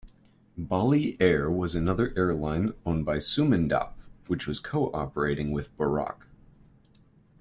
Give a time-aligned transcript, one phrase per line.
[0.57, 3.93] Bali Air was another airline owned by Sumendap,
[4.25, 6.23] which was co-operating with Bouraq.